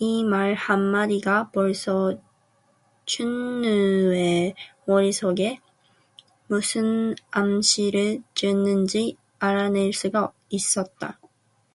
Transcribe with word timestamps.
이 0.00 0.24
말 0.24 0.54
한 0.56 0.80
마디가 0.80 1.52
벌써 1.52 2.18
춘우의 3.06 4.56
머리속에 4.86 5.60
무슨 6.48 7.14
암시를 7.30 8.24
주는지 8.34 9.16
알아낼 9.38 9.92
수가 9.92 10.32
있었다. 10.48 11.20